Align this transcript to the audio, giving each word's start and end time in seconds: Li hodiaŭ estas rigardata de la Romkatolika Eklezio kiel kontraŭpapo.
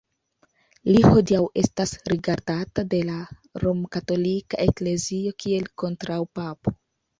Li 0.91 1.03
hodiaŭ 1.07 1.41
estas 1.63 1.93
rigardata 2.13 2.85
de 2.95 3.03
la 3.11 3.19
Romkatolika 3.65 4.61
Eklezio 4.67 5.37
kiel 5.47 5.71
kontraŭpapo. 5.85 6.79